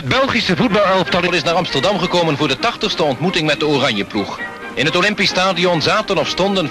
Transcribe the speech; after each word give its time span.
Het 0.00 0.08
Belgische 0.08 0.56
voetbalelftal 0.56 1.32
is 1.32 1.42
naar 1.42 1.54
Amsterdam 1.54 1.98
gekomen 1.98 2.36
voor 2.36 2.48
de 2.48 2.56
80ste 2.56 3.02
ontmoeting 3.02 3.46
met 3.46 3.60
de 3.60 3.66
Oranjeploeg. 3.66 4.40
In 4.74 4.84
het 4.84 4.96
Olympisch 4.96 5.28
Stadion 5.28 5.82
zaten 5.82 6.18
of 6.18 6.28
stonden 6.28 6.70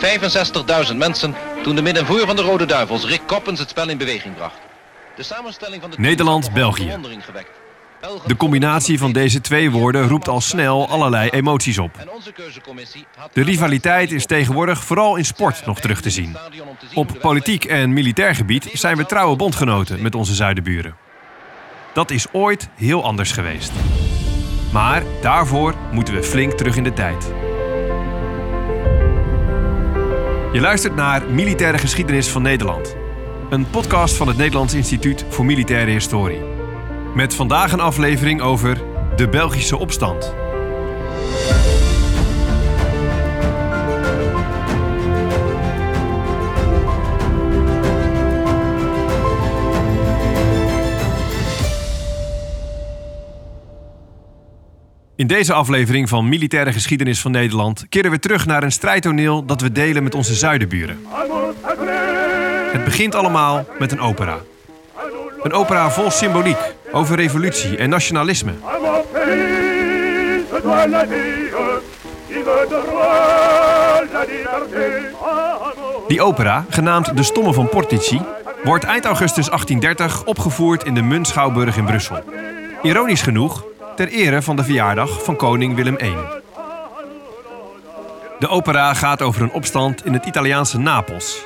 65.000 0.90 0.96
mensen 0.96 1.36
toen 1.64 1.76
de 1.76 1.82
middenvoer 1.82 2.26
van 2.26 2.36
de 2.36 2.42
Rode 2.42 2.66
Duivels, 2.66 3.06
Rick 3.06 3.22
Koppens, 3.26 3.60
het 3.60 3.70
spel 3.70 3.90
in 3.90 3.98
beweging 3.98 4.36
bracht. 4.36 4.60
De 5.16 5.24
samenstelling 5.24 5.82
van 5.82 5.92
de 5.92 6.00
Nederland-België. 6.00 6.96
De 8.26 8.36
combinatie 8.38 9.00
van 9.00 9.12
deze 9.12 9.42
twee 9.42 9.72
woorden 9.72 10.08
roept 10.08 10.28
al 10.28 10.42
snel 10.42 10.88
allerlei 10.88 11.30
emoties 11.30 11.78
op. 11.78 11.92
De 13.34 13.44
rivaliteit 13.44 14.12
is 14.12 14.26
tegenwoordig 14.26 14.84
vooral 14.84 15.16
in 15.16 15.26
sport 15.26 15.66
nog 15.66 15.80
terug 15.80 16.02
te 16.02 16.10
zien. 16.10 16.38
Op 16.94 17.18
politiek 17.20 17.66
en 17.66 17.94
militair 17.94 18.36
gebied 18.36 18.70
zijn 18.74 18.98
we 18.98 19.06
trouwe 19.06 19.36
bondgenoten 19.36 20.02
met 20.02 20.16
onze 20.16 20.34
zuidenburen. 20.34 21.08
Dat 21.94 22.12
is 22.12 22.28
ooit 22.32 22.70
heel 22.76 23.04
anders 23.04 23.32
geweest. 23.32 23.72
Maar 24.74 25.04
daarvoor 25.22 25.76
moeten 25.92 26.14
we 26.14 26.24
flink 26.24 26.52
terug 26.52 26.76
in 26.76 26.84
de 26.84 26.94
tijd. 26.94 27.34
Je 30.54 30.60
luistert 30.60 30.96
naar 30.96 31.24
Militaire 31.30 31.78
Geschiedenis 31.78 32.28
van 32.28 32.42
Nederland. 32.42 32.96
Een 33.50 33.70
podcast 33.70 34.16
van 34.16 34.28
het 34.28 34.38
Nederlands 34.38 34.74
Instituut 34.74 35.26
voor 35.30 35.46
Militaire 35.46 35.92
Historie. 35.92 36.42
Met 37.16 37.36
vandaag 37.36 37.72
een 37.72 37.80
aflevering 37.80 38.42
over 38.42 38.82
de 39.16 39.30
Belgische 39.30 39.78
opstand. 39.78 40.34
In 55.20 55.28
deze 55.28 55.54
aflevering 55.54 56.10
van 56.10 56.30
Militaire 56.30 56.72
Geschiedenis 56.72 57.22
van 57.22 57.32
Nederland 57.32 57.86
keren 57.90 58.12
we 58.12 58.20
terug 58.20 58.46
naar 58.46 58.64
een 58.64 58.72
strijdtoneel 58.72 59.46
dat 59.46 59.62
we 59.62 59.72
delen 59.72 60.04
met 60.04 60.16
onze 60.16 60.34
zuidenburen. 60.34 61.06
Het 62.72 62.84
begint 62.84 63.16
allemaal 63.16 63.66
met 63.80 63.92
een 63.92 64.00
opera. 64.00 64.38
Een 65.42 65.54
opera 65.54 65.92
vol 65.92 66.12
symboliek 66.12 66.58
over 66.92 67.16
revolutie 67.16 67.78
en 67.78 67.90
nationalisme. 67.90 68.52
Die 76.08 76.22
opera, 76.22 76.66
genaamd 76.70 77.18
De 77.18 77.24
Stomme 77.24 77.54
van 77.54 77.70
Portici, 77.70 78.22
wordt 78.64 78.84
eind 78.84 79.06
augustus 79.06 79.46
1830 79.46 80.26
opgevoerd 80.26 80.84
in 80.84 80.94
de 80.94 81.02
Muntschouwburg 81.02 81.78
in 81.78 81.86
Brussel. 81.86 82.24
Ironisch 82.82 83.22
genoeg 83.22 83.68
ter 84.00 84.08
ere 84.08 84.42
van 84.42 84.56
de 84.56 84.64
verjaardag 84.64 85.24
van 85.24 85.36
koning 85.36 85.76
Willem 85.76 85.98
I. 86.02 86.14
De 88.40 88.48
opera 88.48 88.94
gaat 88.94 89.22
over 89.22 89.42
een 89.42 89.52
opstand 89.52 90.06
in 90.06 90.14
het 90.14 90.26
Italiaanse 90.26 90.80
Napels. 90.80 91.46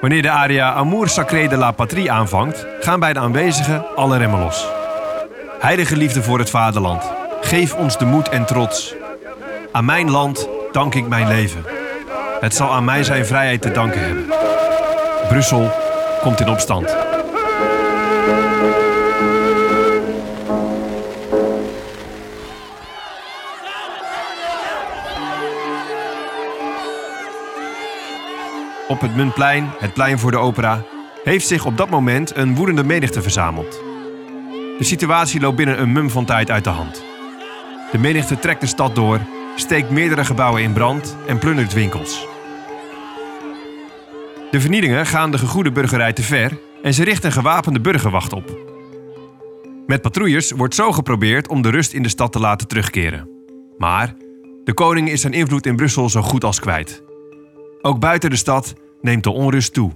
Wanneer 0.00 0.22
de 0.22 0.30
aria 0.30 0.72
Amour 0.72 1.08
sacré 1.08 1.48
de 1.48 1.56
la 1.56 1.70
patrie 1.70 2.10
aanvangt, 2.10 2.66
gaan 2.80 3.00
bij 3.00 3.12
de 3.12 3.18
aanwezigen 3.18 3.96
alle 3.96 4.18
remmen 4.18 4.40
los. 4.40 4.66
Heilige 5.58 5.96
liefde 5.96 6.22
voor 6.22 6.38
het 6.38 6.50
vaderland, 6.50 7.02
geef 7.40 7.74
ons 7.74 7.98
de 7.98 8.04
moed 8.04 8.28
en 8.28 8.46
trots. 8.46 8.94
Aan 9.72 9.84
mijn 9.84 10.10
land 10.10 10.48
dank 10.72 10.94
ik 10.94 11.08
mijn 11.08 11.28
leven. 11.28 11.64
Het 12.40 12.54
zal 12.54 12.72
aan 12.72 12.84
mij 12.84 13.04
zijn 13.04 13.26
vrijheid 13.26 13.62
te 13.62 13.70
danken 13.70 14.00
hebben. 14.00 14.26
Brussel 15.28 15.70
komt 16.22 16.40
in 16.40 16.48
opstand. 16.48 16.96
Op 28.88 29.00
het 29.00 29.16
Muntplein, 29.16 29.70
het 29.78 29.92
plein 29.92 30.18
voor 30.18 30.30
de 30.30 30.36
opera, 30.36 30.84
heeft 31.24 31.46
zich 31.46 31.64
op 31.64 31.76
dat 31.76 31.90
moment 31.90 32.36
een 32.36 32.54
woedende 32.54 32.84
menigte 32.84 33.22
verzameld. 33.22 33.80
De 34.78 34.84
situatie 34.84 35.40
loopt 35.40 35.56
binnen 35.56 35.80
een 35.80 35.92
mum 35.92 36.10
van 36.10 36.24
tijd 36.24 36.50
uit 36.50 36.64
de 36.64 36.70
hand. 36.70 37.04
De 37.92 37.98
menigte 37.98 38.38
trekt 38.38 38.60
de 38.60 38.66
stad 38.66 38.94
door, 38.94 39.20
steekt 39.56 39.90
meerdere 39.90 40.24
gebouwen 40.24 40.62
in 40.62 40.72
brand 40.72 41.16
en 41.26 41.38
plundert 41.38 41.72
winkels. 41.72 42.26
De 44.50 44.60
vernielingen 44.60 45.06
gaan 45.06 45.30
de 45.30 45.38
gegoede 45.38 45.72
burgerij 45.72 46.12
te 46.12 46.22
ver 46.22 46.58
en 46.82 46.94
ze 46.94 47.04
richten 47.04 47.26
een 47.26 47.32
gewapende 47.32 47.80
burgerwacht 47.80 48.32
op. 48.32 48.58
Met 49.86 50.02
patrouilles 50.02 50.50
wordt 50.50 50.74
zo 50.74 50.92
geprobeerd 50.92 51.48
om 51.48 51.62
de 51.62 51.70
rust 51.70 51.92
in 51.92 52.02
de 52.02 52.08
stad 52.08 52.32
te 52.32 52.38
laten 52.38 52.68
terugkeren. 52.68 53.28
Maar 53.78 54.14
de 54.64 54.74
koning 54.74 55.10
is 55.10 55.20
zijn 55.20 55.32
invloed 55.32 55.66
in 55.66 55.76
Brussel 55.76 56.08
zo 56.08 56.22
goed 56.22 56.44
als 56.44 56.60
kwijt. 56.60 57.05
Ook 57.86 58.00
buiten 58.00 58.30
de 58.30 58.36
stad 58.36 58.74
neemt 59.00 59.24
de 59.24 59.30
onrust 59.30 59.72
toe. 59.72 59.90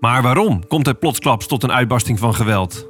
Maar 0.00 0.22
waarom 0.22 0.66
komt 0.66 0.86
het 0.86 0.98
plotsklaps 0.98 1.46
tot 1.46 1.62
een 1.62 1.72
uitbarsting 1.72 2.18
van 2.18 2.34
geweld? 2.34 2.88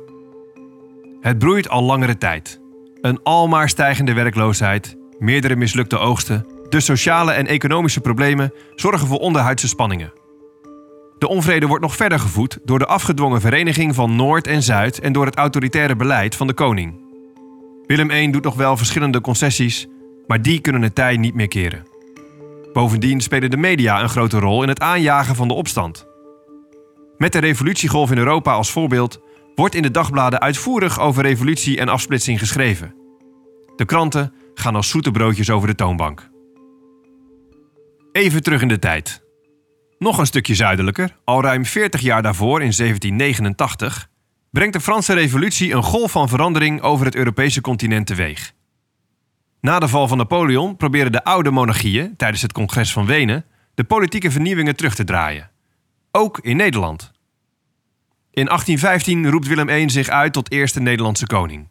Het 1.21 1.39
broeit 1.39 1.69
al 1.69 1.83
langere 1.83 2.19
tijd. 2.19 2.61
Een 3.01 3.23
almaar 3.23 3.69
stijgende 3.69 4.13
werkloosheid, 4.13 4.97
meerdere 5.19 5.57
mislukte 5.57 5.99
oogsten, 5.99 6.47
de 6.69 6.81
sociale 6.81 7.33
en 7.33 7.47
economische 7.47 8.01
problemen 8.01 8.53
zorgen 8.75 9.07
voor 9.07 9.19
onderhuidse 9.19 9.69
spanningen. 9.69 10.13
De 11.19 11.29
onvrede 11.29 11.67
wordt 11.67 11.83
nog 11.83 11.97
verder 11.97 12.19
gevoed 12.19 12.59
door 12.65 12.79
de 12.79 12.87
afgedwongen 12.87 13.41
vereniging 13.41 13.95
van 13.95 14.17
Noord 14.17 14.47
en 14.47 14.63
Zuid 14.63 15.01
en 15.01 15.13
door 15.13 15.27
het 15.27 15.37
autoritaire 15.37 15.97
beleid 15.97 16.37
van 16.37 16.47
de 16.47 16.55
koning. 16.55 17.01
Willem 17.87 18.11
I 18.11 18.31
doet 18.31 18.45
nog 18.45 18.55
wel 18.55 18.77
verschillende 18.77 19.21
concessies, 19.21 19.87
maar 20.27 20.43
die 20.43 20.61
kunnen 20.61 20.83
het 20.83 20.95
tij 20.95 21.17
niet 21.17 21.35
meer 21.35 21.49
keren. 21.49 21.92
Bovendien 22.73 23.21
spelen 23.21 23.51
de 23.51 23.57
media 23.57 24.03
een 24.03 24.09
grote 24.09 24.39
rol 24.39 24.63
in 24.63 24.69
het 24.69 24.81
aanjagen 24.81 25.35
van 25.35 25.49
de 25.49 25.55
opstand. 25.55 26.07
Met 27.17 27.33
de 27.33 27.39
revolutiegolf 27.39 28.11
in 28.11 28.19
Europa 28.19 28.53
als 28.53 28.71
voorbeeld 28.71 29.21
wordt 29.55 29.75
in 29.75 29.83
de 29.83 29.91
dagbladen 29.91 30.41
uitvoerig 30.41 31.01
over 31.01 31.23
revolutie 31.23 31.79
en 31.79 31.89
afsplitsing 31.89 32.39
geschreven. 32.39 32.95
De 33.77 33.85
kranten 33.85 34.35
gaan 34.55 34.75
als 34.75 34.89
zoete 34.89 35.11
broodjes 35.11 35.51
over 35.51 35.69
de 35.69 35.75
toonbank. 35.75 36.31
Even 38.13 38.43
terug 38.43 38.63
in 38.63 38.69
de 38.69 38.79
tijd. 38.79 39.23
Nog 39.99 40.19
een 40.19 40.27
stukje 40.27 40.55
zuidelijker, 40.55 41.17
al 41.25 41.43
ruim 41.43 41.65
40 41.65 42.01
jaar 42.01 42.23
daarvoor 42.23 42.63
in 42.63 42.73
1789, 42.77 44.09
brengt 44.51 44.73
de 44.73 44.81
Franse 44.81 45.13
Revolutie 45.13 45.73
een 45.73 45.83
golf 45.83 46.11
van 46.11 46.29
verandering 46.29 46.81
over 46.81 47.07
het 47.07 47.15
Europese 47.15 47.61
continent 47.61 48.07
teweeg. 48.07 48.53
Na 49.63 49.79
de 49.79 49.89
val 49.89 50.09
van 50.09 50.19
Napoleon 50.19 50.77
proberen 50.77 51.13
de 51.13 51.25
oude 51.25 51.51
monarchieën 51.51 52.17
tijdens 52.17 52.43
het 52.43 52.53
congres 52.53 52.93
van 52.93 53.07
Wenen 53.07 53.45
de 53.75 53.85
politieke 53.85 54.31
vernieuwingen 54.31 54.77
terug 54.77 54.95
te 54.95 55.05
draaien. 55.05 55.51
Ook 56.11 56.39
in 56.39 56.57
Nederland. 56.57 57.13
In 58.31 58.45
1815 58.45 59.31
roept 59.31 59.47
Willem 59.47 59.69
I 59.69 59.91
zich 59.91 60.09
uit 60.09 60.33
tot 60.33 60.53
eerste 60.53 60.81
Nederlandse 60.81 61.27
koning. 61.27 61.69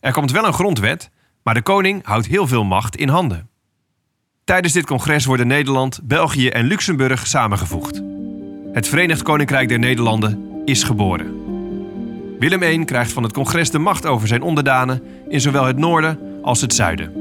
Er 0.00 0.12
komt 0.12 0.30
wel 0.30 0.46
een 0.46 0.52
grondwet, 0.52 1.10
maar 1.42 1.54
de 1.54 1.62
koning 1.62 2.04
houdt 2.04 2.26
heel 2.26 2.46
veel 2.46 2.64
macht 2.64 2.96
in 2.96 3.08
handen. 3.08 3.48
Tijdens 4.44 4.72
dit 4.72 4.86
congres 4.86 5.24
worden 5.24 5.46
Nederland, 5.46 6.00
België 6.02 6.48
en 6.48 6.64
Luxemburg 6.64 7.26
samengevoegd. 7.26 8.02
Het 8.72 8.88
Verenigd 8.88 9.22
Koninkrijk 9.22 9.68
der 9.68 9.78
Nederlanden 9.78 10.62
is 10.64 10.82
geboren. 10.82 11.46
Willem 12.38 12.62
I 12.62 12.84
krijgt 12.84 13.12
van 13.12 13.22
het 13.22 13.32
congres 13.32 13.70
de 13.70 13.78
macht 13.78 14.06
over 14.06 14.28
zijn 14.28 14.42
onderdanen 14.42 15.02
in 15.28 15.40
zowel 15.40 15.64
het 15.64 15.78
noorden 15.78 16.27
als 16.42 16.60
het 16.60 16.74
zuiden. 16.74 17.12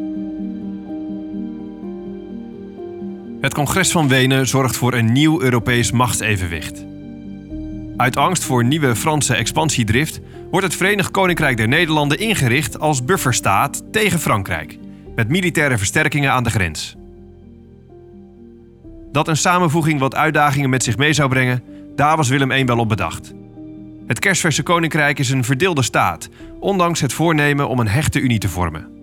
Het 3.41 3.53
congres 3.53 3.91
van 3.91 4.07
Wenen 4.07 4.47
zorgt 4.47 4.77
voor 4.77 4.93
een 4.93 5.11
nieuw 5.11 5.41
Europees 5.41 5.91
machtsevenwicht. 5.91 6.85
Uit 7.97 8.17
angst 8.17 8.43
voor 8.43 8.63
nieuwe 8.63 8.95
Franse 8.95 9.35
expansiedrift 9.35 10.19
wordt 10.51 10.65
het 10.65 10.75
Verenigd 10.75 11.11
Koninkrijk 11.11 11.57
der 11.57 11.67
Nederlanden 11.67 12.19
ingericht 12.19 12.79
als 12.79 13.05
bufferstaat 13.05 13.83
tegen 13.91 14.19
Frankrijk, 14.19 14.77
met 15.15 15.29
militaire 15.29 15.77
versterkingen 15.77 16.31
aan 16.31 16.43
de 16.43 16.49
grens. 16.49 16.95
Dat 19.11 19.27
een 19.27 19.37
samenvoeging 19.37 19.99
wat 19.99 20.15
uitdagingen 20.15 20.69
met 20.69 20.83
zich 20.83 20.97
mee 20.97 21.13
zou 21.13 21.29
brengen, 21.29 21.63
daar 21.95 22.17
was 22.17 22.29
Willem 22.29 22.51
I 22.51 22.65
wel 22.65 22.79
op 22.79 22.89
bedacht. 22.89 23.33
Het 24.07 24.19
kerstverse 24.19 24.63
koninkrijk 24.63 25.19
is 25.19 25.29
een 25.29 25.43
verdeelde 25.43 25.83
staat, 25.83 26.29
ondanks 26.59 27.01
het 27.01 27.13
voornemen 27.13 27.69
om 27.69 27.79
een 27.79 27.87
hechte 27.87 28.19
unie 28.19 28.39
te 28.39 28.49
vormen. 28.49 28.96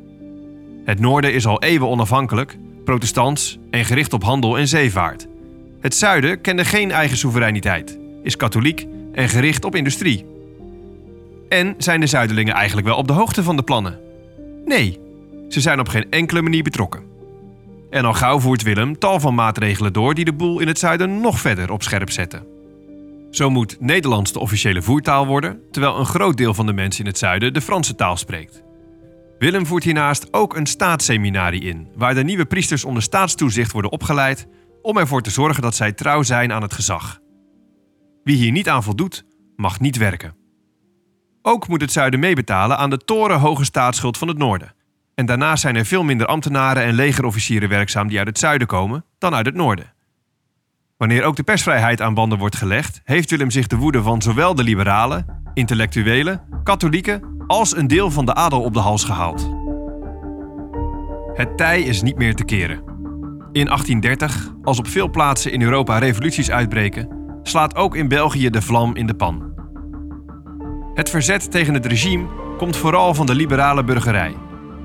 Het 0.85 1.01
noorden 1.01 1.33
is 1.33 1.47
al 1.47 1.63
eeuwen 1.63 1.89
onafhankelijk, 1.89 2.57
protestants 2.85 3.59
en 3.71 3.85
gericht 3.85 4.13
op 4.13 4.23
handel 4.23 4.59
en 4.59 4.69
zeevaart. 4.69 5.27
Het 5.81 5.95
zuiden 5.95 6.41
kende 6.41 6.65
geen 6.65 6.91
eigen 6.91 7.17
soevereiniteit, 7.17 7.99
is 8.23 8.37
katholiek 8.37 8.87
en 9.13 9.29
gericht 9.29 9.65
op 9.65 9.75
industrie. 9.75 10.27
En 11.49 11.75
zijn 11.79 12.01
de 12.01 12.07
zuidelingen 12.07 12.55
eigenlijk 12.55 12.87
wel 12.87 12.97
op 12.97 13.07
de 13.07 13.13
hoogte 13.13 13.43
van 13.43 13.57
de 13.57 13.63
plannen? 13.63 14.01
Nee, 14.65 15.01
ze 15.49 15.61
zijn 15.61 15.81
op 15.81 15.89
geen 15.89 16.11
enkele 16.11 16.43
manier 16.43 16.63
betrokken. 16.63 17.03
En 17.91 18.05
al 18.05 18.15
gauw 18.15 18.41
voert 18.41 18.63
Willem 18.63 18.99
tal 18.99 19.21
van 19.21 19.35
maatregelen 19.35 19.93
door 19.93 20.15
die 20.15 20.25
de 20.25 20.33
boel 20.33 20.61
in 20.61 20.67
het 20.67 20.79
zuiden 20.79 21.21
nog 21.21 21.41
verder 21.41 21.73
op 21.73 21.83
scherp 21.83 22.11
zetten. 22.11 22.47
Zo 23.31 23.51
moet 23.51 23.77
Nederlands 23.81 24.33
de 24.33 24.39
officiële 24.39 24.83
voertaal 24.83 25.27
worden, 25.27 25.61
terwijl 25.71 25.99
een 25.99 26.07
groot 26.07 26.37
deel 26.37 26.55
van 26.55 26.67
de 26.67 26.73
mensen 26.73 27.01
in 27.01 27.11
het 27.11 27.19
zuiden 27.19 27.53
de 27.53 27.61
Franse 27.61 27.95
taal 27.95 28.17
spreekt. 28.17 28.63
Willem 29.39 29.67
voert 29.67 29.85
hiernaast 29.85 30.33
ook 30.33 30.57
een 30.57 30.67
staatsseminarie 30.67 31.63
in, 31.63 31.89
waar 31.97 32.15
de 32.15 32.25
nieuwe 32.25 32.47
priesters 32.47 32.85
onder 32.85 33.03
staatstoezicht 33.03 33.73
worden 33.73 33.93
opgeleid 33.93 34.47
om 34.83 34.99
ervoor 34.99 35.23
te 35.23 35.31
zorgen 35.31 35.63
dat 35.63 35.75
zij 35.75 35.93
trouw 35.93 36.23
zijn 36.23 36.53
aan 36.53 36.63
het 36.63 36.73
gezag. 36.73 37.21
Wie 38.25 38.37
hier 38.37 38.53
niet 38.53 38.69
aan 38.69 38.83
voldoet, 38.83 39.25
mag 39.57 39.81
niet 39.81 39.97
werken. 39.97 40.37
Ook 41.43 41.69
moet 41.69 41.81
het 41.81 41.93
zuiden 41.93 42.21
meebetalen 42.21 42.79
aan 42.79 42.91
de 42.91 42.99
torenhoge 42.99 43.65
staatsschuld 43.65 44.19
van 44.19 44.29
het 44.29 44.39
noorden. 44.39 44.75
En 45.15 45.27
daarnaast 45.27 45.63
zijn 45.63 45.77
er 45.77 45.85
veel 45.85 46.03
minder 46.05 46.27
ambtenaren 46.27 46.83
en 46.83 46.95
legerofficieren 46.95 47.69
werkzaam 47.69 48.09
die 48.09 48.19
uit 48.19 48.27
het 48.27 48.39
zuiden 48.39 48.67
komen 48.67 49.05
dan 49.19 49.35
uit 49.35 49.47
het 49.47 49.55
noorden. 49.55 49.94
Wanneer 50.97 51.25
ook 51.25 51.37
de 51.37 51.43
persvrijheid 51.43 52.01
aan 52.01 52.15
banden 52.15 52.39
wordt 52.39 52.57
gelegd, 52.57 53.01
heeft 53.05 53.31
Willem 53.31 53.51
zich 53.51 53.67
de 53.67 53.77
woede 53.77 54.03
van 54.03 54.23
zowel 54.23 54.55
de 54.55 54.63
liberalen, 54.63 55.27
intellectuelen, 55.55 56.43
katholieken 56.63 57.45
als 57.47 57.77
een 57.77 57.87
deel 57.87 58.11
van 58.11 58.25
de 58.25 58.35
adel 58.35 58.63
op 58.63 58.73
de 58.73 58.81
hals 58.81 59.05
gehaald. 59.05 59.51
Het 61.35 61.57
tij 61.57 61.83
is 61.83 62.03
niet 62.03 62.17
meer 62.17 62.35
te 62.35 62.45
keren. 62.45 62.77
In 63.53 63.67
1830, 63.67 64.53
als 64.63 64.79
op 64.79 64.89
veel 64.89 65.11
plaatsen 65.11 65.53
in 65.53 65.63
Europa 65.63 65.99
revoluties 65.99 66.51
uitbreken, 66.51 67.09
slaat 67.43 67.77
ook 67.77 67.97
in 67.97 68.09
België 68.09 68.51
de 68.51 68.63
vlam 68.63 68.97
in 68.97 69.07
de 69.07 69.15
pan. 69.15 69.53
Het 70.95 71.11
verzet 71.11 71.51
tegen 71.51 71.75
het 71.75 71.87
regime 71.87 72.27
komt 72.57 72.77
vooral 72.77 73.15
van 73.15 73.27
de 73.27 73.35
liberale 73.35 73.85
burgerij, 73.85 74.35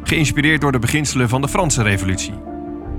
geïnspireerd 0.04 0.62
door 0.62 0.72
de 0.72 0.80
beginselen 0.80 1.30
van 1.30 1.42
de 1.42 1.48
Franse 1.48 1.84
Revolutie: 1.84 2.34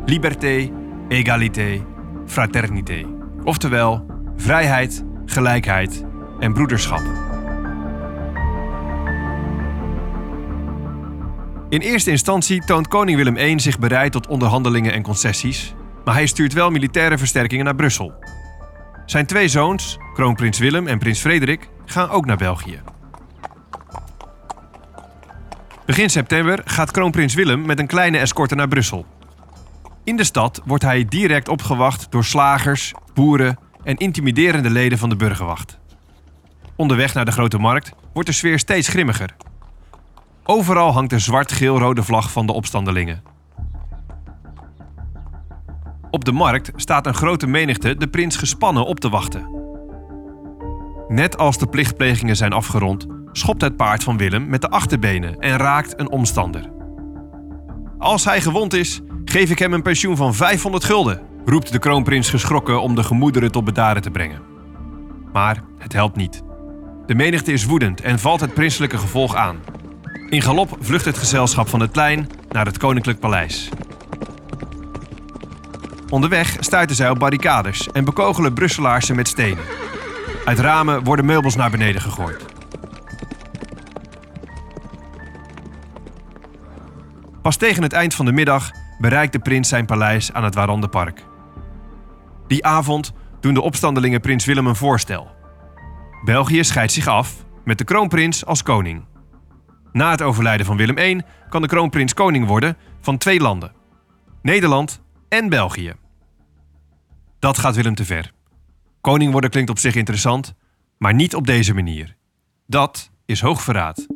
liberté, 0.05 0.71
égalité, 1.09 1.85
fraternité. 2.31 3.07
Oftewel 3.45 4.07
vrijheid, 4.37 5.05
gelijkheid 5.25 6.05
en 6.41 6.53
broederschap. 6.53 7.03
In 11.69 11.81
eerste 11.81 12.11
instantie 12.11 12.65
toont 12.65 12.89
koning 12.89 13.17
Willem 13.17 13.37
I 13.37 13.61
zich 13.61 13.79
bereid 13.79 14.13
tot 14.13 14.27
onderhandelingen 14.27 14.93
en 14.93 15.03
concessies, 15.03 15.75
maar 16.05 16.15
hij 16.15 16.27
stuurt 16.27 16.53
wel 16.53 16.71
militaire 16.71 17.19
versterkingen 17.19 17.65
naar 17.65 17.75
Brussel. 17.75 18.13
Zijn 19.07 19.27
twee 19.27 19.49
zoons, 19.49 19.99
kroonprins 20.15 20.59
Willem 20.59 20.87
en 20.87 20.99
prins 20.99 21.21
Frederik, 21.21 21.69
gaan 21.85 22.09
ook 22.09 22.27
naar 22.27 22.37
België. 22.37 22.81
Begin 25.87 26.11
september 26.11 26.61
gaat 26.65 26.91
kroonprins 26.91 27.35
Willem 27.35 27.67
met 27.67 27.79
een 27.79 27.87
kleine 27.87 28.19
escorte 28.19 28.55
naar 28.55 28.69
Brussel. 28.69 29.07
In 30.05 30.17
de 30.17 30.25
stad 30.25 30.61
wordt 30.65 30.85
hij 30.85 31.05
direct 31.05 31.49
opgewacht 31.49 32.11
door 32.11 32.25
slagers, 32.25 32.93
boeren 33.15 33.59
en 33.83 33.97
intimiderende 33.97 34.71
leden 34.71 34.99
van 34.99 35.09
de 35.09 35.17
burgerwacht. 35.17 35.79
Onderweg 36.77 37.15
naar 37.15 37.25
de 37.25 37.33
grote 37.33 37.59
markt 37.59 37.93
wordt 38.13 38.29
de 38.29 38.35
sfeer 38.35 38.59
steeds 38.59 38.89
grimmiger. 38.89 39.37
Overal 40.45 40.93
hangt 40.93 41.11
de 41.11 41.19
zwart-geel-rode 41.19 42.03
vlag 42.03 42.33
van 42.33 42.47
de 42.47 42.53
opstandelingen. 42.53 43.23
Op 46.11 46.25
de 46.25 46.33
markt 46.33 46.73
staat 46.77 47.07
een 47.07 47.15
grote 47.15 47.47
menigte 47.47 47.97
de 47.97 48.09
prins 48.09 48.37
gespannen 48.37 48.87
op 48.87 49.01
te 49.01 49.09
wachten. 49.09 49.59
Net 51.09 51.39
als 51.39 51.59
de 51.59 51.67
plichtplegingen 51.67 52.37
zijn 52.37 52.53
afgerond, 52.53 53.07
schopt 53.33 53.61
het 53.61 53.77
paard 53.77 54.03
van 54.03 54.17
Willem 54.17 54.49
met 54.49 54.61
de 54.61 54.71
achterbenen 54.71 55.39
en 55.39 55.57
raakt 55.57 56.01
een 56.01 56.11
omstander. 56.11 56.71
Als 57.99 58.25
hij 58.25 58.41
gewond 58.41 58.75
is, 58.75 59.01
geef 59.31 59.51
ik 59.51 59.59
hem 59.59 59.73
een 59.73 59.83
pensioen 59.83 60.17
van 60.17 60.35
500 60.35 60.85
gulden, 60.85 61.21
roept 61.45 61.73
de 61.73 61.79
kroonprins 61.79 62.31
geschrokken 62.31 62.83
om 62.83 62.95
de 62.95 63.03
gemoederen 63.03 63.53
tot 63.53 63.65
bedaren 63.65 64.03
te 64.03 64.11
brengen. 64.11 64.43
Maar 65.33 65.63
het 65.79 65.93
helpt 65.93 66.17
niet. 66.17 66.43
De 67.07 67.15
menigte 67.15 67.53
is 67.53 67.65
woedend 67.65 68.01
en 68.01 68.19
valt 68.19 68.41
het 68.41 68.55
prinselijke 68.55 68.99
gevolg 68.99 69.35
aan. 69.35 69.59
In 70.29 70.43
galop 70.43 70.77
vlucht 70.81 71.05
het 71.05 71.19
gezelschap 71.19 71.69
van 71.69 71.81
het 71.81 71.93
plein 71.93 72.29
naar 72.49 72.67
het 72.67 72.79
koninklijk 72.79 73.21
paleis. 73.21 73.69
Onderweg 76.09 76.57
stuiten 76.61 76.97
zij 76.97 77.11
op 77.11 77.19
barricades 77.19 77.89
en 77.93 78.05
bekogelen 78.05 78.53
Brusselaars 78.53 79.07
ze 79.07 79.15
met 79.15 79.29
stenen. 79.29 79.65
Uit 80.45 80.59
ramen 80.59 81.05
worden 81.05 81.25
meubels 81.25 81.57
naar 81.57 81.71
beneden 81.71 82.01
gegooid. 82.01 82.45
Pas 87.43 87.57
tegen 87.57 87.83
het 87.83 87.93
eind 87.93 88.15
van 88.15 88.25
de 88.25 88.33
middag 88.33 88.71
bereikt 89.01 89.33
de 89.33 89.39
prins 89.39 89.69
zijn 89.69 89.87
paleis 89.87 90.33
aan 90.33 90.45
het 90.45 90.55
Warandenpark. 90.55 91.25
Die 92.47 92.67
avond 92.67 93.13
doen 93.41 93.55
de 93.55 93.61
opstandelingen 93.61 94.21
prins 94.21 94.45
Willem 94.45 94.67
een 94.67 94.77
voorstel. 94.77 95.31
België 96.25 96.65
scheidt 96.65 96.93
zich 96.93 97.07
af 97.07 97.45
met 97.65 97.79
de 97.79 97.85
kroonprins 97.85 98.45
als 98.45 98.63
koning. 98.63 99.05
Na 99.93 100.11
het 100.11 100.23
overlijden 100.23 100.67
van 100.67 100.77
Willem 100.77 100.99
I 100.99 101.21
kan 101.49 101.63
de 101.63 101.69
kroonprins 101.69 102.15
koning 102.15 102.47
worden 102.47 102.77
van 103.01 103.19
twee 103.19 103.41
landen: 103.41 103.73
Nederland 104.43 105.03
en 105.29 105.49
België. 105.49 105.93
Dat 107.39 107.59
gaat 107.59 107.77
Willem 107.77 107.95
te 107.95 108.05
ver. 108.05 108.33
Koning 109.01 109.33
worden 109.33 109.51
klinkt 109.51 109.71
op 109.71 109.79
zich 109.79 109.95
interessant, 109.95 110.55
maar 110.99 111.15
niet 111.15 111.35
op 111.35 111.47
deze 111.47 111.75
manier. 111.75 112.17
Dat 112.67 113.11
is 113.27 113.41
hoogverraad. 113.41 114.07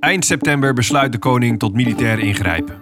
Eind 0.00 0.24
september 0.24 0.74
besluit 0.74 1.12
de 1.12 1.18
koning 1.18 1.58
tot 1.58 1.74
militair 1.74 2.18
ingrijpen. 2.18 2.78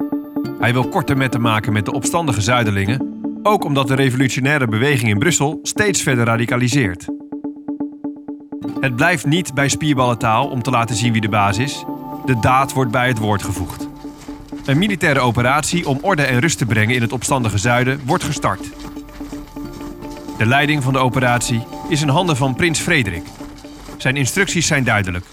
Hij 0.58 0.72
wil 0.72 0.88
korte 0.88 1.14
metten 1.14 1.40
maken 1.40 1.72
met 1.72 1.84
de 1.84 1.92
opstandige 1.92 2.40
zuiderlingen, 2.40 3.20
ook 3.42 3.64
omdat 3.64 3.88
de 3.88 3.94
revolutionaire 3.94 4.66
beweging 4.66 5.10
in 5.10 5.18
Brussel 5.18 5.58
steeds 5.62 6.02
verder 6.02 6.24
radicaliseert. 6.24 7.06
Het 8.80 8.96
blijft 8.96 9.26
niet 9.26 9.54
bij 9.54 9.68
spierballentaal 9.68 10.48
om 10.48 10.62
te 10.62 10.70
laten 10.70 10.96
zien 10.96 11.12
wie 11.12 11.20
de 11.20 11.28
baas 11.28 11.58
is. 11.58 11.84
De 12.24 12.38
daad 12.40 12.72
wordt 12.72 12.90
bij 12.90 13.08
het 13.08 13.18
woord 13.18 13.42
gevoegd. 13.42 13.88
Een 14.64 14.78
militaire 14.78 15.20
operatie 15.20 15.88
om 15.88 15.98
orde 16.02 16.22
en 16.22 16.40
rust 16.40 16.58
te 16.58 16.66
brengen 16.66 16.94
in 16.94 17.02
het 17.02 17.12
opstandige 17.12 17.58
zuiden 17.58 18.00
wordt 18.04 18.24
gestart. 18.24 18.70
De 20.38 20.46
leiding 20.46 20.82
van 20.82 20.92
de 20.92 20.98
operatie 20.98 21.64
is 21.88 22.02
in 22.02 22.08
handen 22.08 22.36
van 22.36 22.54
prins 22.54 22.80
Frederik. 22.80 23.24
Zijn 23.96 24.16
instructies 24.16 24.66
zijn 24.66 24.84
duidelijk. 24.84 25.24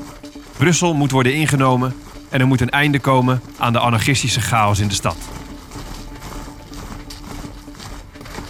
Brussel 0.58 0.94
moet 0.94 1.12
worden 1.12 1.34
ingenomen 1.34 1.96
en 2.30 2.40
er 2.40 2.48
moet 2.48 2.62
een 2.62 2.70
einde 2.70 3.00
komen 3.00 3.42
aan 3.58 3.74
de 3.74 3.80
anarchistische 3.80 4.42
chaos 4.42 4.80
in 4.80 4.88
de 4.88 4.94
stad. 4.94 5.18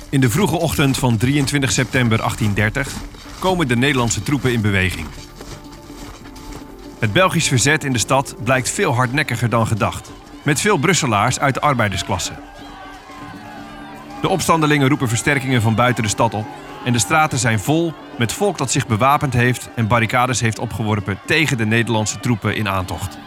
In 0.10 0.19
de 0.19 0.30
vroege 0.30 0.57
ochtend 0.57 0.98
van 0.98 1.18
23 1.18 1.72
september 1.72 2.18
1830 2.18 2.94
komen 3.40 3.68
de 3.68 3.75
Nederlandse 3.75 4.24
troepen 4.24 4.54
in 4.54 4.62
beweging. 4.62 5.08
Het 7.00 7.13
Belgisch 7.13 7.48
verzet 7.48 7.84
in 7.84 7.94
de 7.94 8.00
stad 8.00 8.36
blijkt 8.44 8.70
veel 8.70 8.94
hardnekkiger 8.94 9.50
dan 9.50 9.68
gedacht, 9.68 10.12
met 10.44 10.62
veel 10.62 10.77
Brusselaars 10.77 11.39
uit 11.39 11.53
de 11.53 11.62
arbeidersklasse. 11.62 12.34
De 14.22 14.29
opstandelingen 14.29 14.88
roepen 14.88 15.08
versterkingen 15.08 15.62
van 15.62 15.75
buiten 15.75 16.03
de 16.03 16.10
stad 16.10 16.34
op 16.34 16.46
en 16.86 16.94
de 16.94 17.00
straten 17.00 17.38
zijn 17.38 17.60
vol 17.60 17.94
met 18.18 18.34
volk 18.34 18.58
dat 18.58 18.72
zich 18.72 18.88
bewapend 18.88 19.34
heeft 19.34 19.70
en 19.75 19.88
barricades 19.88 20.39
heeft 20.39 20.60
opgeworpen 20.60 21.20
tegen 21.25 21.58
de 21.58 21.65
Nederlandse 21.65 22.20
troepen 22.20 22.56
in 22.56 22.70
aantocht. 22.70 23.18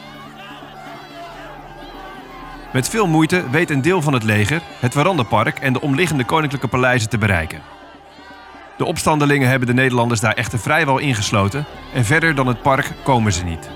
Met 2.72 2.88
veel 2.88 3.06
moeite 3.06 3.50
weet 3.50 3.70
een 3.70 3.82
deel 3.82 4.02
van 4.02 4.12
het 4.12 4.22
leger 4.22 4.62
het 4.80 4.94
Warandenpark 4.94 5.58
en 5.58 5.72
de 5.72 5.80
omliggende 5.80 6.24
koninklijke 6.24 6.68
paleizen 6.68 7.08
te 7.08 7.18
bereiken. 7.18 7.60
De 8.76 8.84
opstandelingen 8.84 9.48
hebben 9.48 9.68
de 9.68 9.74
Nederlanders 9.74 10.20
daar 10.20 10.34
echter 10.34 10.58
vrijwel 10.58 10.98
ingesloten 10.98 11.64
en 11.94 12.04
verder 12.04 12.34
dan 12.34 12.46
het 12.46 12.62
park 12.62 12.92
komen 13.02 13.32
ze 13.32 13.44
niet. 13.44 13.70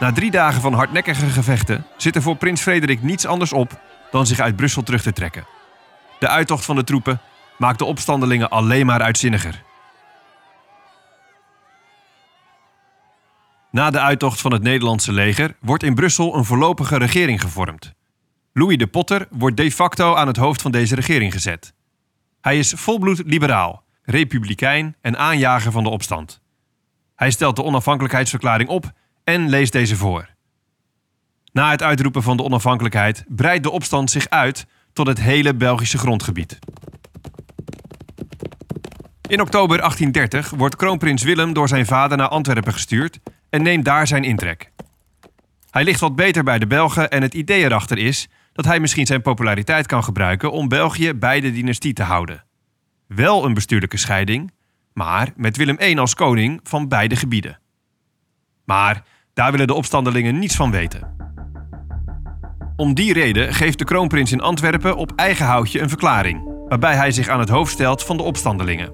Na 0.00 0.12
drie 0.12 0.30
dagen 0.30 0.60
van 0.60 0.72
hardnekkige 0.72 1.26
gevechten 1.26 1.86
zit 1.96 2.16
er 2.16 2.22
voor 2.22 2.36
prins 2.36 2.60
Frederik 2.62 3.02
niets 3.02 3.26
anders 3.26 3.52
op 3.52 3.80
dan 4.10 4.26
zich 4.26 4.40
uit 4.40 4.56
Brussel 4.56 4.82
terug 4.82 5.02
te 5.02 5.12
trekken. 5.12 5.55
De 6.18 6.28
uittocht 6.28 6.64
van 6.64 6.76
de 6.76 6.84
troepen 6.84 7.20
maakt 7.58 7.78
de 7.78 7.84
opstandelingen 7.84 8.50
alleen 8.50 8.86
maar 8.86 9.02
uitzinniger. 9.02 9.64
Na 13.70 13.90
de 13.90 14.00
uittocht 14.00 14.40
van 14.40 14.52
het 14.52 14.62
Nederlandse 14.62 15.12
leger 15.12 15.56
wordt 15.60 15.82
in 15.82 15.94
Brussel 15.94 16.34
een 16.34 16.44
voorlopige 16.44 16.98
regering 16.98 17.40
gevormd. 17.40 17.94
Louis 18.52 18.76
de 18.76 18.86
Potter 18.86 19.26
wordt 19.30 19.56
de 19.56 19.72
facto 19.72 20.14
aan 20.14 20.26
het 20.26 20.36
hoofd 20.36 20.62
van 20.62 20.70
deze 20.70 20.94
regering 20.94 21.32
gezet. 21.32 21.74
Hij 22.40 22.58
is 22.58 22.72
volbloed 22.76 23.22
liberaal, 23.24 23.84
republikein 24.02 24.96
en 25.00 25.18
aanjager 25.18 25.72
van 25.72 25.82
de 25.82 25.88
opstand. 25.88 26.40
Hij 27.16 27.30
stelt 27.30 27.56
de 27.56 27.62
onafhankelijkheidsverklaring 27.62 28.68
op 28.68 28.92
en 29.24 29.48
leest 29.48 29.72
deze 29.72 29.96
voor. 29.96 30.28
Na 31.52 31.70
het 31.70 31.82
uitroepen 31.82 32.22
van 32.22 32.36
de 32.36 32.42
onafhankelijkheid 32.42 33.24
breidt 33.28 33.62
de 33.62 33.70
opstand 33.70 34.10
zich 34.10 34.28
uit 34.28 34.66
tot 34.96 35.06
het 35.06 35.20
hele 35.20 35.54
Belgische 35.54 35.98
grondgebied. 35.98 36.58
In 39.28 39.40
oktober 39.40 39.78
1830 39.78 40.50
wordt 40.50 40.76
kroonprins 40.76 41.22
Willem 41.22 41.52
door 41.52 41.68
zijn 41.68 41.86
vader 41.86 42.16
naar 42.16 42.28
Antwerpen 42.28 42.72
gestuurd 42.72 43.20
en 43.50 43.62
neemt 43.62 43.84
daar 43.84 44.06
zijn 44.06 44.24
intrek. 44.24 44.70
Hij 45.70 45.84
ligt 45.84 46.00
wat 46.00 46.16
beter 46.16 46.44
bij 46.44 46.58
de 46.58 46.66
Belgen 46.66 47.10
en 47.10 47.22
het 47.22 47.34
idee 47.34 47.64
erachter 47.64 47.98
is 47.98 48.28
dat 48.52 48.64
hij 48.64 48.80
misschien 48.80 49.06
zijn 49.06 49.22
populariteit 49.22 49.86
kan 49.86 50.04
gebruiken 50.04 50.52
om 50.52 50.68
België 50.68 51.14
bij 51.14 51.40
de 51.40 51.52
dynastie 51.52 51.92
te 51.92 52.02
houden. 52.02 52.44
Wel 53.06 53.44
een 53.44 53.54
bestuurlijke 53.54 53.96
scheiding, 53.96 54.52
maar 54.92 55.32
met 55.36 55.56
Willem 55.56 55.80
I 55.80 55.98
als 55.98 56.14
koning 56.14 56.60
van 56.62 56.88
beide 56.88 57.16
gebieden. 57.16 57.58
Maar 58.64 59.04
daar 59.34 59.50
willen 59.50 59.66
de 59.66 59.74
opstandelingen 59.74 60.38
niets 60.38 60.56
van 60.56 60.70
weten. 60.70 61.25
Om 62.76 62.94
die 62.94 63.12
reden 63.12 63.54
geeft 63.54 63.78
de 63.78 63.84
kroonprins 63.84 64.32
in 64.32 64.40
Antwerpen 64.40 64.96
op 64.96 65.12
eigen 65.14 65.46
houtje 65.46 65.80
een 65.80 65.88
verklaring, 65.88 66.64
waarbij 66.68 66.94
hij 66.94 67.10
zich 67.10 67.28
aan 67.28 67.40
het 67.40 67.48
hoofd 67.48 67.72
stelt 67.72 68.02
van 68.02 68.16
de 68.16 68.22
opstandelingen. 68.22 68.92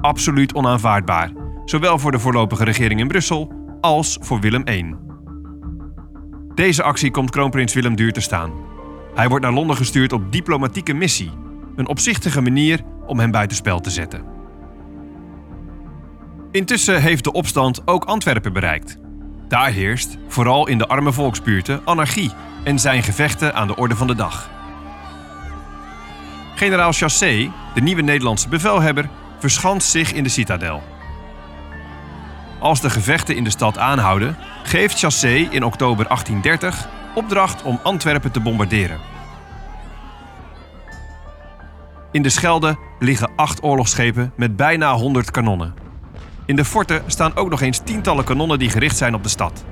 Absoluut 0.00 0.54
onaanvaardbaar, 0.54 1.32
zowel 1.64 1.98
voor 1.98 2.10
de 2.10 2.18
voorlopige 2.18 2.64
regering 2.64 3.00
in 3.00 3.08
Brussel 3.08 3.52
als 3.80 4.18
voor 4.20 4.40
Willem 4.40 4.68
I. 4.68 4.94
Deze 6.54 6.82
actie 6.82 7.10
komt 7.10 7.30
kroonprins 7.30 7.74
Willem 7.74 7.96
duur 7.96 8.12
te 8.12 8.20
staan. 8.20 8.52
Hij 9.14 9.28
wordt 9.28 9.44
naar 9.44 9.54
Londen 9.54 9.76
gestuurd 9.76 10.12
op 10.12 10.32
diplomatieke 10.32 10.92
missie, 10.92 11.30
een 11.76 11.88
opzichtige 11.88 12.40
manier 12.40 12.80
om 13.06 13.18
hem 13.18 13.30
buitenspel 13.30 13.80
te 13.80 13.90
zetten. 13.90 14.24
Intussen 16.50 17.02
heeft 17.02 17.24
de 17.24 17.32
opstand 17.32 17.82
ook 17.84 18.04
Antwerpen 18.04 18.52
bereikt. 18.52 18.98
Daar 19.48 19.70
heerst, 19.70 20.16
vooral 20.28 20.68
in 20.68 20.78
de 20.78 20.86
arme 20.86 21.12
volksbuurten, 21.12 21.80
anarchie 21.84 22.30
en 22.64 22.78
zijn 22.78 23.02
gevechten 23.02 23.54
aan 23.54 23.66
de 23.66 23.76
orde 23.76 23.96
van 23.96 24.06
de 24.06 24.14
dag. 24.14 24.50
Generaal 26.54 26.92
Chassé, 26.92 27.50
de 27.74 27.80
nieuwe 27.80 28.02
Nederlandse 28.02 28.48
bevelhebber, 28.48 29.08
verschanst 29.38 29.90
zich 29.90 30.12
in 30.12 30.22
de 30.22 30.28
citadel. 30.28 30.82
Als 32.60 32.80
de 32.80 32.90
gevechten 32.90 33.36
in 33.36 33.44
de 33.44 33.50
stad 33.50 33.78
aanhouden, 33.78 34.36
geeft 34.62 34.98
Chassé 34.98 35.34
in 35.34 35.64
oktober 35.64 36.06
1830 36.06 36.88
opdracht 37.14 37.62
om 37.62 37.80
Antwerpen 37.82 38.30
te 38.30 38.40
bombarderen. 38.40 38.98
In 42.12 42.22
de 42.22 42.28
Schelde 42.28 42.76
liggen 42.98 43.30
acht 43.36 43.62
oorlogsschepen 43.62 44.32
met 44.36 44.56
bijna 44.56 44.94
100 44.94 45.30
kanonnen. 45.30 45.85
In 46.46 46.56
de 46.56 46.64
forten 46.64 47.02
staan 47.06 47.36
ook 47.36 47.50
nog 47.50 47.60
eens 47.60 47.78
tientallen 47.78 48.24
kanonnen 48.24 48.58
die 48.58 48.70
gericht 48.70 48.96
zijn 48.96 49.14
op 49.14 49.22
de 49.22 49.28
stad. 49.28 49.64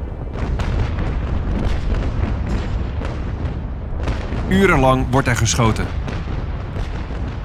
Urenlang 4.48 5.06
wordt 5.10 5.28
er 5.28 5.36
geschoten. 5.36 5.86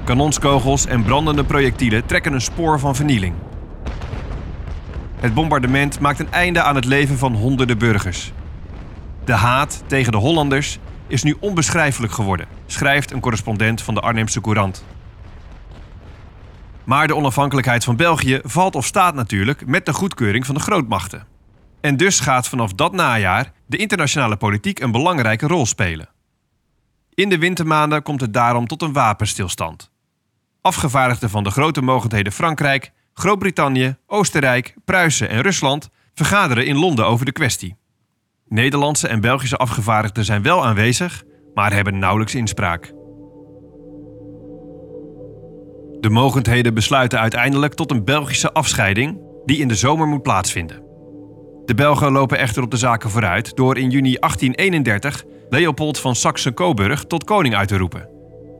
Kanonskogels 0.04 0.86
en 0.86 1.02
brandende 1.02 1.44
projectielen 1.44 2.06
trekken 2.06 2.32
een 2.32 2.40
spoor 2.40 2.78
van 2.78 2.96
vernieling. 2.96 3.34
Het 5.16 5.34
bombardement 5.34 6.00
maakt 6.00 6.20
een 6.20 6.32
einde 6.32 6.62
aan 6.62 6.74
het 6.74 6.84
leven 6.84 7.18
van 7.18 7.34
honderden 7.34 7.78
burgers. 7.78 8.32
De 9.24 9.32
haat 9.32 9.82
tegen 9.86 10.12
de 10.12 10.18
Hollanders 10.18 10.78
is 11.06 11.22
nu 11.22 11.36
onbeschrijfelijk 11.40 12.12
geworden, 12.12 12.46
schrijft 12.66 13.10
een 13.10 13.20
correspondent 13.20 13.82
van 13.82 13.94
de 13.94 14.00
Arnhemse 14.00 14.40
Courant. 14.40 14.84
Maar 16.90 17.06
de 17.06 17.16
onafhankelijkheid 17.16 17.84
van 17.84 17.96
België 17.96 18.40
valt 18.42 18.74
of 18.74 18.86
staat 18.86 19.14
natuurlijk 19.14 19.66
met 19.66 19.86
de 19.86 19.92
goedkeuring 19.92 20.46
van 20.46 20.54
de 20.54 20.60
grootmachten. 20.60 21.26
En 21.80 21.96
dus 21.96 22.20
gaat 22.20 22.48
vanaf 22.48 22.72
dat 22.72 22.92
najaar 22.92 23.52
de 23.66 23.76
internationale 23.76 24.36
politiek 24.36 24.80
een 24.80 24.90
belangrijke 24.90 25.46
rol 25.46 25.66
spelen. 25.66 26.08
In 27.14 27.28
de 27.28 27.38
wintermaanden 27.38 28.02
komt 28.02 28.20
het 28.20 28.32
daarom 28.32 28.66
tot 28.66 28.82
een 28.82 28.92
wapenstilstand. 28.92 29.90
Afgevaardigden 30.60 31.30
van 31.30 31.44
de 31.44 31.50
grote 31.50 31.82
mogendheden 31.82 32.32
Frankrijk, 32.32 32.92
Groot-Brittannië, 33.14 33.96
Oostenrijk, 34.06 34.74
Pruisen 34.84 35.28
en 35.28 35.40
Rusland 35.40 35.88
vergaderen 36.14 36.66
in 36.66 36.76
Londen 36.76 37.06
over 37.06 37.24
de 37.24 37.32
kwestie. 37.32 37.76
Nederlandse 38.48 39.08
en 39.08 39.20
Belgische 39.20 39.56
afgevaardigden 39.56 40.24
zijn 40.24 40.42
wel 40.42 40.66
aanwezig, 40.66 41.22
maar 41.54 41.72
hebben 41.72 41.98
nauwelijks 41.98 42.34
inspraak. 42.34 42.92
De 46.00 46.10
mogendheden 46.10 46.74
besluiten 46.74 47.20
uiteindelijk 47.20 47.74
tot 47.74 47.90
een 47.90 48.04
Belgische 48.04 48.52
afscheiding 48.52 49.20
die 49.44 49.58
in 49.58 49.68
de 49.68 49.74
zomer 49.74 50.06
moet 50.06 50.22
plaatsvinden. 50.22 50.82
De 51.64 51.74
Belgen 51.74 52.12
lopen 52.12 52.38
echter 52.38 52.62
op 52.62 52.70
de 52.70 52.76
zaken 52.76 53.10
vooruit 53.10 53.56
door 53.56 53.78
in 53.78 53.90
juni 53.90 54.16
1831 54.16 55.24
Leopold 55.48 55.98
van 55.98 56.14
Saxe-Coburg 56.14 57.04
tot 57.04 57.24
koning 57.24 57.54
uit 57.54 57.68
te 57.68 57.76
roepen. 57.76 58.08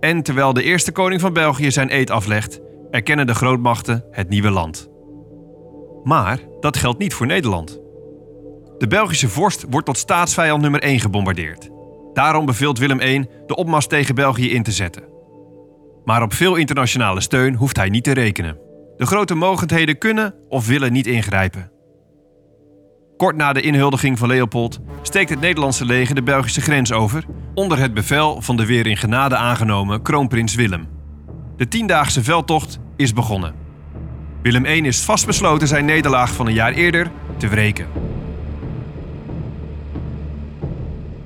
En 0.00 0.22
terwijl 0.22 0.52
de 0.52 0.62
eerste 0.62 0.92
koning 0.92 1.20
van 1.20 1.32
België 1.32 1.70
zijn 1.70 1.94
eed 1.94 2.10
aflegt, 2.10 2.60
erkennen 2.90 3.26
de 3.26 3.34
grootmachten 3.34 4.04
het 4.10 4.28
nieuwe 4.28 4.50
land. 4.50 4.88
Maar 6.04 6.38
dat 6.60 6.76
geldt 6.76 6.98
niet 6.98 7.14
voor 7.14 7.26
Nederland. 7.26 7.80
De 8.78 8.86
Belgische 8.86 9.28
vorst 9.28 9.64
wordt 9.70 9.86
tot 9.86 9.98
staatsvijand 9.98 10.62
nummer 10.62 10.82
1 10.82 11.00
gebombardeerd. 11.00 11.70
Daarom 12.12 12.46
beveelt 12.46 12.78
Willem 12.78 13.00
I 13.00 13.26
de 13.46 13.56
opmars 13.56 13.86
tegen 13.86 14.14
België 14.14 14.50
in 14.50 14.62
te 14.62 14.72
zetten. 14.72 15.19
Maar 16.10 16.22
op 16.22 16.34
veel 16.34 16.56
internationale 16.56 17.20
steun 17.20 17.54
hoeft 17.54 17.76
hij 17.76 17.88
niet 17.88 18.04
te 18.04 18.12
rekenen. 18.12 18.58
De 18.96 19.06
grote 19.06 19.34
mogendheden 19.34 19.98
kunnen 19.98 20.34
of 20.48 20.66
willen 20.66 20.92
niet 20.92 21.06
ingrijpen. 21.06 21.70
Kort 23.16 23.36
na 23.36 23.52
de 23.52 23.60
inhuldiging 23.60 24.18
van 24.18 24.28
Leopold 24.28 24.80
steekt 25.02 25.30
het 25.30 25.40
Nederlandse 25.40 25.84
leger 25.84 26.14
de 26.14 26.22
Belgische 26.22 26.60
grens 26.60 26.92
over 26.92 27.24
onder 27.54 27.78
het 27.78 27.94
bevel 27.94 28.42
van 28.42 28.56
de 28.56 28.66
weer 28.66 28.86
in 28.86 28.96
genade 28.96 29.36
aangenomen 29.36 30.02
kroonprins 30.02 30.54
Willem. 30.54 30.88
De 31.56 31.68
tiendaagse 31.68 32.22
veldtocht 32.22 32.78
is 32.96 33.12
begonnen. 33.12 33.54
Willem 34.42 34.64
I 34.64 34.86
is 34.86 35.00
vastbesloten 35.00 35.68
zijn 35.68 35.84
nederlaag 35.84 36.32
van 36.32 36.46
een 36.46 36.54
jaar 36.54 36.72
eerder 36.72 37.10
te 37.36 37.48
wreken. 37.48 37.86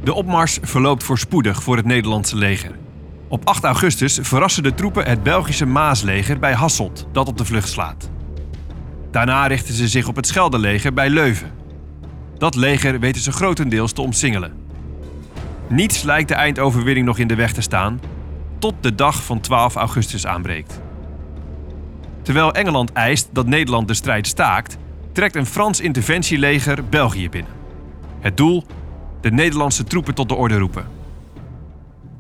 De 0.03 0.15
opmars 0.15 0.59
verloopt 0.63 1.05
voorspoedig 1.05 1.63
voor 1.63 1.77
het 1.77 1.87
Nederlandse 1.87 2.37
leger. 2.37 2.83
Op 3.29 3.45
8 3.49 3.65
augustus 3.65 4.19
verrassen 4.23 4.63
de 4.63 4.75
troepen 4.75 5.07
het 5.07 5.23
Belgische 5.23 5.67
Maasleger 5.67 6.39
bij 6.39 6.53
Hasselt, 6.53 7.07
dat 7.13 7.29
op 7.29 7.39
de 7.39 7.45
vlucht 7.45 7.69
slaat. 7.69 8.11
Daarna 9.11 9.47
richten 9.47 9.75
ze 9.75 9.89
zich 9.89 10.09
op 10.09 10.17
het 10.17 10.27
Scheldeleger 10.27 10.93
bij 10.93 11.11
Leuven. 11.11 11.51
Dat 12.39 12.55
leger 12.55 13.01
weten 13.01 13.23
ze 13.23 13.33
grotendeels 13.33 13.93
te 13.93 14.03
omsingelen. 14.03 14.53
Niets 15.69 16.03
lijkt 16.03 16.29
de 16.29 16.35
eindoverwinning 16.35 17.07
nog 17.07 17.19
in 17.19 17.27
de 17.27 17.35
weg 17.35 17.53
te 17.53 17.61
staan, 17.61 18.01
tot 18.59 18.75
de 18.81 18.95
dag 18.95 19.25
van 19.25 19.41
12 19.41 19.75
augustus 19.75 20.27
aanbreekt. 20.27 20.81
Terwijl 22.23 22.53
Engeland 22.53 22.93
eist 22.93 23.29
dat 23.33 23.47
Nederland 23.47 23.89
de 23.89 23.95
strijd 23.95 24.27
staakt, 24.27 24.77
trekt 25.13 25.37
een 25.37 25.47
Frans 25.47 25.81
interventieleger 25.81 26.85
België 26.89 27.29
binnen. 27.29 27.53
Het 28.21 28.37
doel? 28.37 28.65
De 29.21 29.31
Nederlandse 29.31 29.85
troepen 29.85 30.15
tot 30.15 30.29
de 30.29 30.35
orde 30.35 30.59
roepen. 30.59 30.87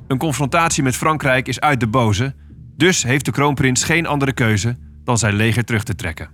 Een 0.06 0.18
confrontatie 0.18 0.82
met 0.82 0.96
Frankrijk 0.96 1.48
is 1.48 1.60
uit 1.60 1.80
de 1.80 1.86
boze, 1.86 2.34
dus 2.76 3.02
heeft 3.02 3.24
de 3.24 3.30
kroonprins 3.30 3.84
geen 3.84 4.06
andere 4.06 4.32
keuze 4.32 4.76
dan 5.04 5.18
zijn 5.18 5.34
leger 5.34 5.64
terug 5.64 5.82
te 5.82 5.94
trekken. 5.94 6.30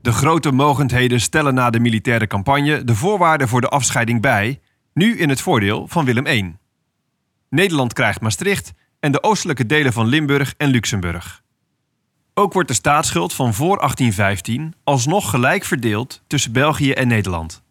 De 0.00 0.12
grote 0.12 0.52
mogendheden 0.52 1.20
stellen 1.20 1.54
na 1.54 1.70
de 1.70 1.80
militaire 1.80 2.26
campagne 2.26 2.84
de 2.84 2.94
voorwaarden 2.94 3.48
voor 3.48 3.60
de 3.60 3.68
afscheiding 3.68 4.20
bij, 4.20 4.60
nu 4.92 5.18
in 5.18 5.28
het 5.28 5.40
voordeel 5.40 5.88
van 5.88 6.04
Willem 6.04 6.26
I. 6.26 6.56
Nederland 7.50 7.92
krijgt 7.92 8.20
Maastricht 8.20 8.72
en 9.00 9.12
de 9.12 9.22
oostelijke 9.22 9.66
delen 9.66 9.92
van 9.92 10.06
Limburg 10.06 10.54
en 10.56 10.68
Luxemburg. 10.68 11.42
Ook 12.34 12.52
wordt 12.52 12.68
de 12.68 12.74
staatsschuld 12.74 13.34
van 13.34 13.54
voor 13.54 13.78
1815 13.78 14.74
alsnog 14.84 15.30
gelijk 15.30 15.64
verdeeld 15.64 16.22
tussen 16.26 16.52
België 16.52 16.92
en 16.92 17.08
Nederland. 17.08 17.62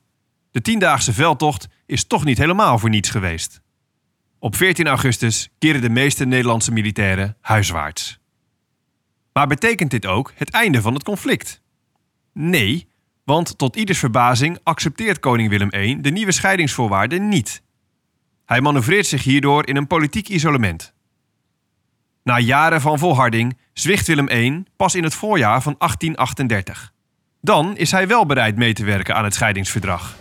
De 0.52 0.62
tiendaagse 0.62 1.14
veldtocht 1.14 1.68
is 1.86 2.08
toch 2.08 2.24
niet 2.24 2.38
helemaal 2.38 2.80
voor 2.80 2.90
niets 2.90 3.10
geweest. 3.10 3.63
Op 4.44 4.56
14 4.56 4.88
augustus 4.88 5.50
keren 5.58 5.82
de 5.82 5.90
meeste 5.90 6.26
Nederlandse 6.26 6.72
militairen 6.72 7.38
huiswaarts. 7.42 8.20
Maar 9.34 9.48
betekent 9.48 9.92
dit 9.92 10.06
ook 10.06 10.32
het 10.36 10.50
einde 10.50 10.82
van 10.82 10.94
het 10.94 11.04
conflict? 11.04 11.62
Nee, 12.34 12.88
want 13.24 13.58
tot 13.58 13.76
ieders 13.76 14.00
verbazing 14.00 14.60
accepteert 14.64 15.20
koning 15.20 15.50
Willem 15.50 15.74
I 15.74 16.02
de 16.02 16.10
nieuwe 16.10 16.32
scheidingsvoorwaarden 16.32 17.28
niet. 17.28 17.62
Hij 18.46 18.62
manoeuvreert 18.62 19.06
zich 19.06 19.24
hierdoor 19.24 19.68
in 19.68 19.76
een 19.76 19.88
politiek 19.88 20.30
isolement. 20.30 20.94
Na 22.24 22.40
jaren 22.40 22.82
van 22.82 23.00
volharding 23.00 23.58
zwicht 23.74 24.08
Willem 24.08 24.30
I 24.30 24.64
pas 24.76 24.96
in 24.96 25.04
het 25.04 25.16
voorjaar 25.16 25.62
van 25.62 25.76
1838. 25.78 26.94
Dan 27.42 27.78
is 27.78 27.92
hij 27.92 28.08
wel 28.08 28.26
bereid 28.26 28.56
mee 28.56 28.74
te 28.74 28.84
werken 28.84 29.16
aan 29.16 29.24
het 29.24 29.34
scheidingsverdrag. 29.34 30.16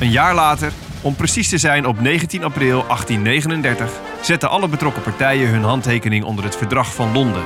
Een 0.00 0.10
jaar 0.10 0.34
later, 0.34 0.72
om 1.02 1.14
precies 1.14 1.48
te 1.48 1.58
zijn 1.58 1.86
op 1.86 2.00
19 2.00 2.44
april 2.44 2.84
1839, 2.86 3.90
zetten 4.20 4.50
alle 4.50 4.68
betrokken 4.68 5.02
partijen 5.02 5.48
hun 5.48 5.62
handtekening 5.62 6.24
onder 6.24 6.44
het 6.44 6.56
verdrag 6.56 6.94
van 6.94 7.12
Londen. 7.12 7.42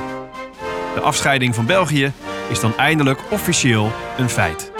De 0.93 1.01
afscheiding 1.01 1.55
van 1.55 1.65
België 1.65 2.11
is 2.49 2.59
dan 2.59 2.77
eindelijk 2.77 3.19
officieel 3.29 3.91
een 4.17 4.29
feit. 4.29 4.71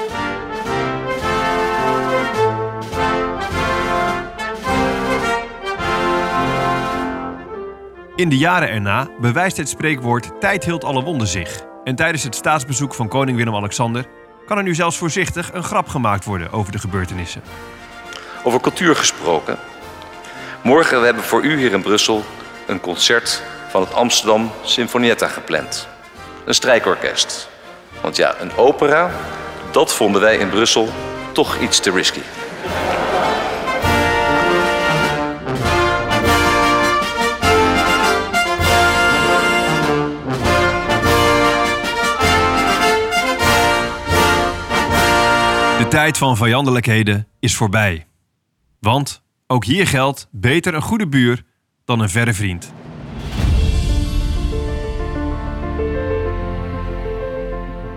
In 8.15 8.29
de 8.29 8.37
jaren 8.37 8.69
erna 8.69 9.09
bewijst 9.21 9.57
het 9.57 9.69
spreekwoord 9.69 10.31
tijd 10.39 10.65
hield 10.65 10.83
alle 10.83 11.03
wonden 11.03 11.27
zich. 11.27 11.63
En 11.83 11.95
tijdens 11.95 12.23
het 12.23 12.35
staatsbezoek 12.35 12.93
van 12.93 13.07
koning 13.07 13.37
Willem-Alexander 13.37 14.05
kan 14.45 14.57
er 14.57 14.63
nu 14.63 14.75
zelfs 14.75 14.97
voorzichtig 14.97 15.53
een 15.53 15.63
grap 15.63 15.87
gemaakt 15.87 16.25
worden 16.25 16.51
over 16.51 16.71
de 16.71 16.79
gebeurtenissen. 16.79 17.41
Over 18.43 18.59
cultuur 18.59 18.95
gesproken. 18.95 19.57
Morgen 20.61 20.99
we 20.99 21.05
hebben 21.05 21.23
voor 21.23 21.43
u 21.43 21.57
hier 21.57 21.71
in 21.71 21.81
Brussel 21.81 22.23
een 22.67 22.79
concert 22.79 23.43
van 23.69 23.81
het 23.81 23.93
Amsterdam 23.93 24.51
Sinfonietta 24.63 25.27
gepland. 25.27 25.87
Een 26.45 26.53
strijkorkest. 26.53 27.49
Want 28.01 28.15
ja, 28.15 28.35
een 28.39 28.55
opera, 28.55 29.11
dat 29.71 29.93
vonden 29.93 30.21
wij 30.21 30.37
in 30.37 30.49
Brussel 30.49 30.89
toch 31.31 31.59
iets 31.59 31.79
te 31.79 31.91
risky. 31.91 32.21
De 45.77 45.87
tijd 45.89 46.17
van 46.17 46.37
vijandelijkheden 46.37 47.27
is 47.39 47.55
voorbij. 47.55 48.05
Want 48.83 49.23
ook 49.47 49.65
hier 49.65 49.87
geldt 49.87 50.27
beter 50.31 50.73
een 50.73 50.81
goede 50.81 51.07
buur 51.07 51.43
dan 51.85 51.99
een 51.99 52.09
verre 52.09 52.33
vriend. 52.33 52.73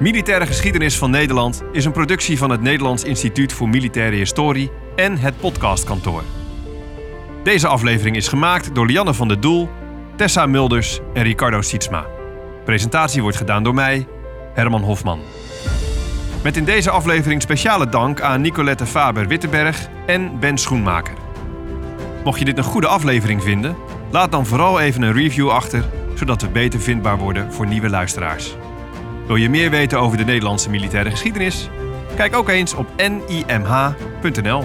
Militaire 0.00 0.46
geschiedenis 0.46 0.98
van 0.98 1.10
Nederland 1.10 1.62
is 1.72 1.84
een 1.84 1.92
productie 1.92 2.38
van 2.38 2.50
het 2.50 2.60
Nederlands 2.60 3.04
Instituut 3.04 3.52
voor 3.52 3.68
Militaire 3.68 4.16
Historie 4.16 4.70
en 4.96 5.18
het 5.18 5.40
podcastkantoor. 5.40 6.22
Deze 7.42 7.68
aflevering 7.68 8.16
is 8.16 8.28
gemaakt 8.28 8.74
door 8.74 8.86
Lianne 8.86 9.14
van 9.14 9.28
der 9.28 9.40
Doel, 9.40 9.68
Tessa 10.16 10.46
Mulders 10.46 11.00
en 11.14 11.22
Ricardo 11.22 11.62
Sietsma. 11.62 12.06
Presentatie 12.64 13.22
wordt 13.22 13.36
gedaan 13.36 13.62
door 13.62 13.74
mij, 13.74 14.06
Herman 14.54 14.82
Hofman. 14.82 15.20
Met 16.42 16.56
in 16.56 16.64
deze 16.64 16.90
aflevering 16.90 17.42
speciale 17.42 17.88
dank 17.88 18.20
aan 18.20 18.40
Nicolette 18.40 18.86
Faber-Wittenberg 18.86 19.88
en 20.06 20.38
Ben 20.38 20.58
Schoenmaker. 20.58 21.14
Mocht 22.24 22.38
je 22.38 22.44
dit 22.44 22.58
een 22.58 22.64
goede 22.64 22.86
aflevering 22.86 23.42
vinden, 23.42 23.76
laat 24.10 24.30
dan 24.30 24.46
vooral 24.46 24.80
even 24.80 25.02
een 25.02 25.12
review 25.12 25.50
achter, 25.50 25.84
zodat 26.14 26.42
we 26.42 26.48
beter 26.48 26.80
vindbaar 26.80 27.18
worden 27.18 27.52
voor 27.52 27.66
nieuwe 27.66 27.88
luisteraars. 27.88 28.56
Wil 29.26 29.36
je 29.36 29.50
meer 29.50 29.70
weten 29.70 30.00
over 30.00 30.16
de 30.16 30.24
Nederlandse 30.24 30.70
militaire 30.70 31.10
geschiedenis? 31.10 31.68
Kijk 32.16 32.36
ook 32.36 32.48
eens 32.48 32.74
op 32.74 32.86
nimh.nl. 32.96 34.64